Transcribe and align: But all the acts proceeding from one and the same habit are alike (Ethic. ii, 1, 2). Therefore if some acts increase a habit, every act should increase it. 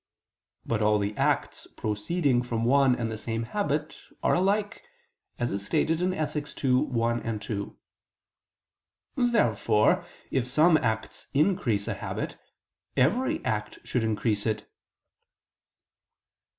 But 0.65 0.81
all 0.81 0.97
the 0.97 1.15
acts 1.15 1.67
proceeding 1.77 2.41
from 2.41 2.65
one 2.65 2.95
and 2.95 3.11
the 3.11 3.19
same 3.19 3.43
habit 3.43 4.01
are 4.23 4.33
alike 4.33 4.81
(Ethic. 5.37 6.51
ii, 6.63 6.73
1, 6.73 7.39
2). 7.39 7.77
Therefore 9.15 10.03
if 10.31 10.47
some 10.47 10.77
acts 10.77 11.27
increase 11.35 11.87
a 11.87 11.93
habit, 11.93 12.35
every 12.97 13.45
act 13.45 13.77
should 13.83 14.03
increase 14.03 14.47
it. 14.47 14.67